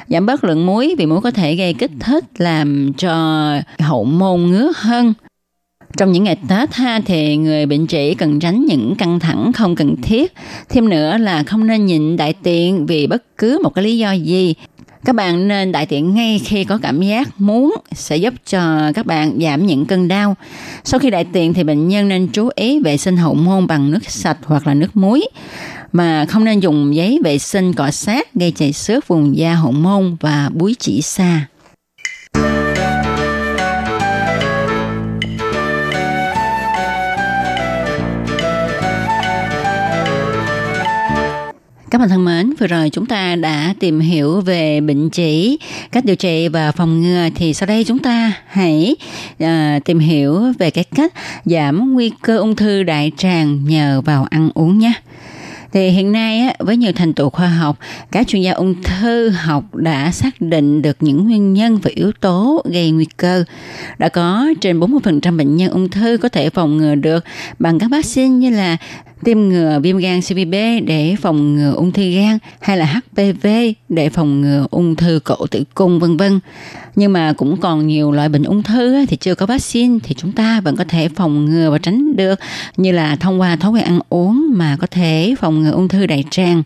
giảm 0.08 0.26
bớt 0.26 0.44
lượng 0.44 0.66
muối 0.66 0.94
vì 0.98 1.06
muối 1.06 1.20
có 1.20 1.30
thể 1.30 1.54
gây 1.54 1.74
kích 1.74 1.90
thích 2.00 2.24
làm 2.38 2.92
cho 2.98 3.14
hậu 3.78 4.04
môn 4.04 4.40
ngứa 4.40 4.72
hơn. 4.76 5.14
Trong 5.96 6.12
những 6.12 6.24
ngày 6.24 6.36
Tết 6.48 6.74
ha, 6.74 7.00
thì 7.04 7.36
người 7.36 7.66
bệnh 7.66 7.86
trĩ 7.86 8.14
cần 8.14 8.40
tránh 8.40 8.64
những 8.68 8.94
căng 8.98 9.20
thẳng 9.20 9.52
không 9.52 9.76
cần 9.76 9.96
thiết. 10.02 10.32
Thêm 10.68 10.88
nữa 10.88 11.18
là 11.18 11.42
không 11.42 11.66
nên 11.66 11.86
nhịn 11.86 12.16
đại 12.16 12.34
tiện 12.42 12.86
vì 12.86 13.06
bất 13.06 13.22
cứ 13.38 13.60
một 13.62 13.74
cái 13.74 13.84
lý 13.84 13.98
do 13.98 14.12
gì. 14.12 14.54
Các 15.04 15.16
bạn 15.16 15.48
nên 15.48 15.72
đại 15.72 15.86
tiện 15.86 16.14
ngay 16.14 16.40
khi 16.44 16.64
có 16.64 16.78
cảm 16.82 17.02
giác 17.02 17.40
muốn 17.40 17.74
sẽ 17.92 18.16
giúp 18.16 18.34
cho 18.50 18.92
các 18.94 19.06
bạn 19.06 19.38
giảm 19.40 19.66
những 19.66 19.86
cơn 19.86 20.08
đau. 20.08 20.36
Sau 20.84 21.00
khi 21.00 21.10
đại 21.10 21.24
tiện 21.32 21.54
thì 21.54 21.64
bệnh 21.64 21.88
nhân 21.88 22.08
nên 22.08 22.26
chú 22.26 22.48
ý 22.54 22.80
vệ 22.80 22.96
sinh 22.96 23.16
hậu 23.16 23.34
môn 23.34 23.66
bằng 23.66 23.90
nước 23.90 24.10
sạch 24.10 24.38
hoặc 24.44 24.66
là 24.66 24.74
nước 24.74 24.96
muối, 24.96 25.28
mà 25.92 26.26
không 26.26 26.44
nên 26.44 26.60
dùng 26.60 26.94
giấy 26.94 27.18
vệ 27.24 27.38
sinh 27.38 27.72
cọ 27.72 27.90
sát 27.90 28.34
gây 28.34 28.50
chảy 28.50 28.72
xước 28.72 29.08
vùng 29.08 29.36
da 29.36 29.54
hậu 29.54 29.72
môn 29.72 30.16
và 30.20 30.50
búi 30.54 30.74
chỉ 30.78 31.02
xa. 31.02 31.46
Các 41.94 41.98
bạn 41.98 42.08
thân 42.08 42.24
mến, 42.24 42.52
vừa 42.60 42.66
rồi 42.66 42.90
chúng 42.90 43.06
ta 43.06 43.36
đã 43.36 43.74
tìm 43.80 44.00
hiểu 44.00 44.40
về 44.40 44.80
bệnh 44.80 45.10
chỉ, 45.10 45.58
cách 45.92 46.04
điều 46.04 46.16
trị 46.16 46.48
và 46.48 46.72
phòng 46.72 47.02
ngừa 47.02 47.28
thì 47.34 47.54
sau 47.54 47.66
đây 47.66 47.84
chúng 47.84 47.98
ta 47.98 48.32
hãy 48.46 48.96
uh, 49.44 49.84
tìm 49.84 49.98
hiểu 49.98 50.52
về 50.58 50.70
cái 50.70 50.84
cách 50.84 51.12
giảm 51.44 51.92
nguy 51.92 52.10
cơ 52.22 52.38
ung 52.38 52.56
thư 52.56 52.82
đại 52.82 53.12
tràng 53.16 53.64
nhờ 53.64 54.00
vào 54.04 54.26
ăn 54.30 54.50
uống 54.54 54.78
nhé. 54.78 54.92
Thì 55.72 55.88
hiện 55.88 56.12
nay 56.12 56.56
với 56.58 56.76
nhiều 56.76 56.92
thành 56.92 57.12
tựu 57.12 57.30
khoa 57.30 57.48
học, 57.48 57.78
các 58.12 58.28
chuyên 58.28 58.42
gia 58.42 58.52
ung 58.52 58.82
thư 58.82 59.28
học 59.28 59.74
đã 59.74 60.10
xác 60.10 60.40
định 60.40 60.82
được 60.82 60.96
những 61.00 61.24
nguyên 61.24 61.54
nhân 61.54 61.78
và 61.78 61.90
yếu 61.94 62.12
tố 62.20 62.62
gây 62.64 62.90
nguy 62.90 63.06
cơ. 63.16 63.44
Đã 63.98 64.08
có 64.08 64.46
trên 64.60 64.80
40% 64.80 65.36
bệnh 65.36 65.56
nhân 65.56 65.70
ung 65.70 65.88
thư 65.88 66.18
có 66.22 66.28
thể 66.28 66.50
phòng 66.50 66.76
ngừa 66.76 66.94
được 66.94 67.24
bằng 67.58 67.78
các 67.78 67.90
vaccine 67.90 68.28
như 68.28 68.50
là 68.50 68.76
tiêm 69.25 69.40
ngừa 69.40 69.80
viêm 69.83 69.97
gan 69.97 70.21
CVB 70.21 70.54
để 70.87 71.16
phòng 71.23 71.56
ngừa 71.56 71.73
ung 71.73 71.92
thư 71.92 72.11
gan 72.11 72.38
hay 72.61 72.76
là 72.78 72.85
HPV 72.85 73.47
để 73.88 74.09
phòng 74.09 74.40
ngừa 74.40 74.66
ung 74.71 74.97
thư 74.97 75.21
cổ 75.25 75.47
tử 75.47 75.64
cung, 75.75 75.99
vân 75.99 76.16
vân. 76.16 76.40
Nhưng 76.97 77.12
mà 77.12 77.33
cũng 77.33 77.61
còn 77.61 77.87
nhiều 77.87 78.12
loại 78.12 78.28
bệnh 78.28 78.42
ung 78.42 78.62
thư 78.62 79.06
thì 79.06 79.16
chưa 79.16 79.35
có 79.35 79.47
vaccine, 79.47 79.99
thì 80.02 80.14
chúng 80.14 80.33
ta 80.33 80.61
vẫn 80.61 80.76
có 80.76 80.85
thể 80.85 81.09
phòng 81.09 81.44
ngừa 81.44 81.71
và 81.71 81.78
tránh 81.78 82.16
được 82.16 82.40
như 82.76 82.92
là 82.92 83.16
thông 83.16 83.40
qua 83.40 83.56
thói 83.56 83.71
quen 83.71 83.85
ăn 83.85 84.00
uống 84.09 84.47
mà 84.50 84.76
có 84.80 84.87
thể 84.87 85.35
phòng 85.40 85.62
ngừa 85.62 85.71
ung 85.71 85.88
thư 85.88 86.06
đại 86.06 86.25
tràng. 86.30 86.62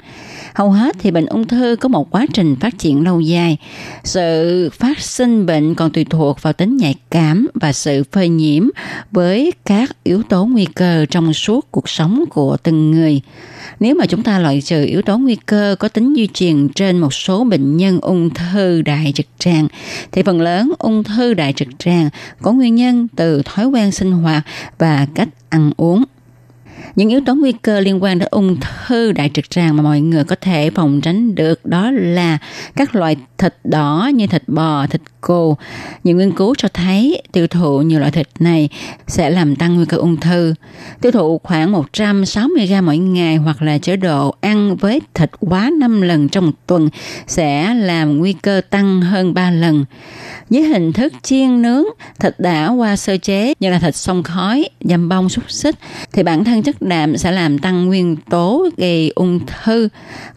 Hầu 0.59 0.71
hết 0.71 0.97
thì 0.99 1.11
bệnh 1.11 1.27
ung 1.27 1.47
thư 1.47 1.77
có 1.81 1.89
một 1.89 2.11
quá 2.11 2.27
trình 2.33 2.57
phát 2.61 2.79
triển 2.79 3.05
lâu 3.05 3.21
dài. 3.21 3.57
Sự 4.05 4.71
phát 4.73 5.01
sinh 5.01 5.47
bệnh 5.47 5.75
còn 5.75 5.91
tùy 5.91 6.05
thuộc 6.05 6.43
vào 6.43 6.53
tính 6.53 6.77
nhạy 6.77 6.95
cảm 7.11 7.47
và 7.55 7.73
sự 7.73 8.05
phơi 8.13 8.29
nhiễm 8.29 8.69
với 9.13 9.53
các 9.65 9.91
yếu 10.05 10.23
tố 10.23 10.45
nguy 10.45 10.65
cơ 10.65 11.07
trong 11.11 11.33
suốt 11.33 11.67
cuộc 11.71 11.89
sống 11.89 12.25
của 12.31 12.57
từng 12.57 12.91
người. 12.91 13.21
Nếu 13.81 13.95
mà 13.95 14.07
chúng 14.07 14.23
ta 14.23 14.39
loại 14.39 14.61
trừ 14.61 14.85
yếu 14.85 15.03
tố 15.03 15.19
nguy 15.19 15.37
cơ 15.47 15.77
có 15.79 15.89
tính 15.89 16.15
di 16.17 16.27
truyền 16.27 16.69
trên 16.69 16.99
một 16.99 17.15
số 17.15 17.45
bệnh 17.45 17.77
nhân 17.77 18.01
ung 18.01 18.31
thư 18.31 18.83
đại 18.83 19.13
trực 19.15 19.27
tràng, 19.39 19.69
thì 20.13 20.23
phần 20.23 20.41
lớn 20.41 20.73
ung 20.79 21.05
thư 21.05 21.35
đại 21.35 21.53
trực 21.53 21.69
tràng 21.79 22.09
có 22.43 22.53
nguyên 22.53 22.75
nhân 22.75 23.09
từ 23.17 23.43
thói 23.45 23.67
quen 23.67 23.93
sinh 23.93 24.13
hoạt 24.13 24.45
và 24.79 25.07
cách 25.15 25.29
ăn 25.49 25.73
uống. 25.77 26.05
Những 26.97 27.09
yếu 27.09 27.21
tố 27.27 27.35
nguy 27.35 27.53
cơ 27.53 27.81
liên 27.81 28.03
quan 28.03 28.19
đến 28.19 28.29
ung 28.31 28.57
thư 28.87 29.13
đại 29.13 29.31
trực 29.35 29.51
tràng 29.51 29.77
mà 29.77 29.83
mọi 29.83 30.01
người 30.01 30.25
có 30.25 30.37
thể 30.41 30.71
phòng 30.71 31.01
tránh 31.01 31.35
được 31.35 31.67
đó 31.67 31.91
là 31.91 32.39
các 32.77 32.97
loại 32.97 33.17
thịt 33.39 33.55
đỏ 33.65 34.11
như 34.15 34.27
thịt 34.27 34.43
bò, 34.47 34.87
thịt 34.87 35.01
cừu. 35.23 35.57
Nhiều 36.05 36.17
nghiên 36.17 36.33
cứu 36.33 36.55
cho 36.59 36.69
thấy 36.69 37.23
tiêu 37.33 37.47
thụ 37.47 37.81
nhiều 37.81 38.01
loại 38.01 38.11
thịt 38.11 38.29
này 38.39 38.69
sẽ 39.07 39.31
làm 39.31 39.57
tăng 39.57 39.77
nguy 39.77 39.85
cơ 39.85 39.97
ung 39.97 40.17
thư. 40.17 40.55
Tiêu 41.01 41.13
thụ 41.13 41.41
khoảng 41.43 41.73
160 41.73 42.67
g 42.67 42.73
mỗi 42.83 42.99
ngày 42.99 43.37
hoặc 43.37 43.63
là 43.63 43.79
chế 43.79 43.97
độ 43.97 44.35
ăn 44.41 44.77
với 44.77 45.01
thịt 45.15 45.31
quá 45.41 45.71
5 45.81 46.01
lần 46.01 46.29
trong 46.29 46.47
một 46.47 46.53
tuần 46.67 46.89
sẽ 47.27 47.75
làm 47.75 48.19
nguy 48.19 48.33
cơ 48.33 48.61
tăng 48.71 49.01
hơn 49.01 49.35
3 49.35 49.51
lần. 49.51 49.85
Với 50.51 50.63
hình 50.63 50.93
thức 50.93 51.13
chiên 51.23 51.63
nướng, 51.63 51.85
thịt 52.21 52.35
đã 52.39 52.69
qua 52.69 52.97
sơ 52.97 53.17
chế 53.17 53.55
như 53.61 53.71
là 53.71 53.79
thịt 53.79 53.97
sông 53.97 54.23
khói, 54.23 54.69
dầm 54.81 55.09
bông, 55.09 55.29
xúc 55.29 55.45
xích 55.51 55.75
thì 56.13 56.23
bản 56.23 56.45
thân 56.45 56.63
chất 56.69 56.83
đạm 56.83 57.17
sẽ 57.17 57.33
làm 57.33 57.59
tăng 57.59 57.87
nguyên 57.87 58.17
tố 58.17 58.69
gây 58.77 59.13
ung 59.15 59.41
thư. 59.47 59.89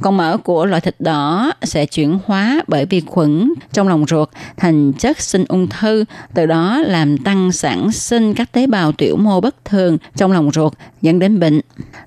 Còn 0.01 0.17
mỡ 0.17 0.37
của 0.37 0.65
loại 0.65 0.81
thịt 0.81 0.95
đỏ 0.99 1.51
sẽ 1.63 1.85
chuyển 1.85 2.19
hóa 2.25 2.61
bởi 2.67 2.85
vi 2.85 3.01
khuẩn 3.05 3.53
trong 3.73 3.87
lòng 3.87 4.05
ruột 4.07 4.29
thành 4.57 4.93
chất 4.93 5.21
sinh 5.21 5.45
ung 5.47 5.67
thư, 5.67 6.05
từ 6.33 6.45
đó 6.45 6.79
làm 6.85 7.17
tăng 7.17 7.51
sản 7.51 7.91
sinh 7.91 8.33
các 8.33 8.51
tế 8.51 8.67
bào 8.67 8.91
tiểu 8.91 9.17
mô 9.17 9.41
bất 9.41 9.65
thường 9.65 9.97
trong 10.15 10.31
lòng 10.31 10.51
ruột 10.51 10.73
dẫn 11.01 11.19
đến 11.19 11.39
bệnh. 11.39 11.61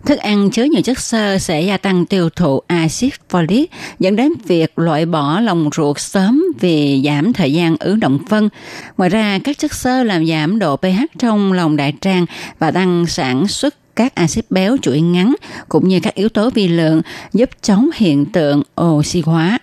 Thức 0.06 0.18
ăn 0.18 0.50
chứa 0.50 0.64
nhiều 0.64 0.82
chất 0.82 0.98
xơ 0.98 1.38
sẽ 1.38 1.60
gia 1.60 1.76
tăng 1.76 2.06
tiêu 2.06 2.30
thụ 2.30 2.60
axit 2.66 3.12
folic 3.30 3.66
dẫn 3.98 4.16
đến 4.16 4.32
việc 4.46 4.78
loại 4.78 5.06
bỏ 5.06 5.40
lòng 5.40 5.70
ruột 5.76 5.98
sớm 5.98 6.44
vì 6.60 7.02
giảm 7.04 7.32
thời 7.32 7.52
gian 7.52 7.76
ứ 7.80 7.96
động 7.96 8.18
phân. 8.28 8.48
Ngoài 8.96 9.10
ra, 9.10 9.38
các 9.44 9.58
chất 9.58 9.74
xơ 9.74 10.02
làm 10.02 10.26
giảm 10.26 10.58
độ 10.58 10.76
pH 10.76 11.18
trong 11.18 11.52
lòng 11.52 11.76
đại 11.76 11.92
tràng 12.00 12.26
và 12.58 12.70
tăng 12.70 13.06
sản 13.06 13.48
xuất 13.48 13.74
các 13.96 14.14
axit 14.14 14.50
béo 14.50 14.76
chuỗi 14.82 15.00
ngắn 15.00 15.34
cũng 15.68 15.88
như 15.88 16.00
các 16.00 16.14
yếu 16.14 16.28
tố 16.28 16.50
vi 16.50 16.68
lượng 16.68 17.02
giúp 17.32 17.50
chống 17.62 17.90
hiện 17.94 18.24
tượng 18.26 18.62
oxy 18.80 19.20
hóa. 19.20 19.58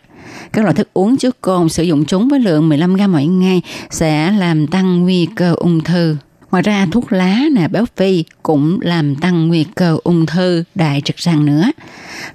Các 0.54 0.62
loại 0.62 0.74
thức 0.74 0.90
uống 0.94 1.18
chứa 1.18 1.32
cồn 1.42 1.70
sử 1.70 1.84
dụng 1.84 2.06
chúng 2.06 2.30
với 2.30 2.40
lượng 2.40 2.70
15 2.70 2.96
gram 2.96 3.12
mỗi 3.12 3.26
ngày 3.26 3.62
sẽ 3.90 4.32
làm 4.32 4.68
tăng 4.68 5.02
nguy 5.02 5.28
cơ 5.36 5.54
ung 5.58 5.84
thư. 5.84 6.18
Ngoài 6.52 6.64
ra, 6.64 6.88
thuốc 6.92 7.12
lá 7.12 7.40
nè, 7.52 7.68
béo 7.68 7.86
phi 7.96 8.24
cũng 8.44 8.80
làm 8.82 9.16
tăng 9.16 9.48
nguy 9.48 9.66
cơ 9.76 9.98
ung 10.04 10.26
thư, 10.26 10.64
đại 10.76 11.02
trực 11.02 11.18
tràng 11.18 11.46
nữa. 11.46 11.72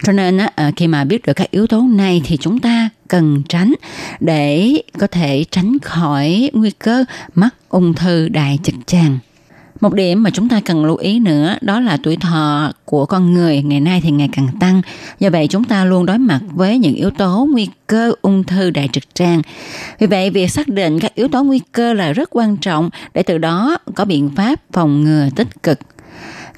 Cho 0.05 0.12
nên 0.12 0.38
ờ, 0.57 0.71
khi 0.76 0.87
mà 0.87 1.05
biết 1.05 1.26
được 1.26 1.33
các 1.33 1.50
yếu 1.50 1.67
tố 1.67 1.81
này 1.81 2.23
thì 2.25 2.37
chúng 2.37 2.59
ta 2.59 2.88
cần 3.09 3.43
tránh 3.49 3.73
để 4.21 4.73
có 4.99 5.07
thể 5.07 5.45
tránh 5.50 5.79
khỏi 5.83 6.50
nguy 6.53 6.71
cơ 6.71 7.05
mắc 7.35 7.55
ung 7.69 7.95
thư 7.95 8.29
đại 8.29 8.59
trực 8.62 8.75
tràng. 8.87 9.19
Một 9.80 9.95
điểm 9.95 10.23
mà 10.23 10.30
chúng 10.30 10.49
ta 10.49 10.61
cần 10.64 10.85
lưu 10.85 10.97
ý 10.97 11.18
nữa 11.18 11.56
đó 11.61 11.80
là 11.80 11.99
tuổi 12.02 12.16
thọ 12.16 12.73
của 12.85 13.06
con 13.06 13.35
người 13.35 13.62
ngày 13.62 13.80
nay 13.80 14.00
thì 14.04 14.11
ngày 14.11 14.28
càng 14.33 14.49
tăng. 14.61 14.83
Do 15.21 15.30
vậy 15.30 15.47
chúng 15.49 15.64
ta 15.64 15.85
luôn 15.85 16.06
đối 16.06 16.18
mặt 16.18 16.40
với 16.54 16.78
những 16.78 16.95
yếu 16.95 17.11
tố 17.11 17.49
nguy 17.52 17.68
cơ 17.87 18.12
ung 18.23 18.45
thư 18.45 18.71
đại 18.71 18.88
trực 18.92 19.14
tràng. 19.14 19.42
Vì 19.99 20.06
vậy 20.06 20.30
việc 20.30 20.50
xác 20.50 20.68
định 20.68 21.00
các 21.00 21.14
yếu 21.14 21.28
tố 21.28 21.45
nguy 21.45 21.61
cơ 21.73 21.92
là 21.92 22.12
rất 22.12 22.28
quan 22.33 22.56
trọng 22.56 22.90
để 23.14 23.23
từ 23.23 23.38
đó 23.38 23.78
có 23.95 24.04
biện 24.04 24.30
pháp 24.37 24.61
phòng 24.73 25.04
ngừa 25.04 25.28
tích 25.37 25.62
cực. 25.62 25.78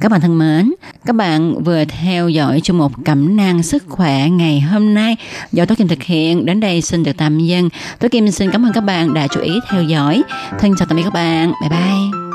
Các 0.01 0.13
bạn 0.13 0.21
thân 0.21 0.39
mến, 0.39 0.73
các 1.07 1.17
bạn 1.17 1.65
vừa 1.65 1.85
theo 1.85 2.29
dõi 2.29 2.61
chương 2.61 2.79
mục 2.79 2.93
cẩm 3.05 3.37
nang 3.37 3.63
sức 3.63 3.85
khỏe 3.89 4.29
ngày 4.29 4.61
hôm 4.61 4.95
nay 4.95 5.17
do 5.53 5.65
Tố 5.65 5.75
Kim 5.75 5.89
thực 5.89 6.03
hiện. 6.03 6.47
Đến 6.47 6.61
đây 6.61 6.83
xin 6.83 7.03
được 7.03 7.17
tạm 7.17 7.39
dừng. 7.39 7.69
Tố 7.99 8.09
Kim 8.09 8.31
xin 8.31 8.51
cảm 8.51 8.67
ơn 8.67 8.73
các 8.73 8.81
bạn 8.81 9.15
đã 9.15 9.27
chú 9.27 9.41
ý 9.41 9.53
theo 9.71 9.83
dõi. 9.83 10.23
Thân 10.59 10.75
chào 10.79 10.87
tạm 10.87 10.97
biệt 10.97 11.03
các 11.03 11.13
bạn. 11.13 11.53
Bye 11.61 11.71
bye. 11.71 12.28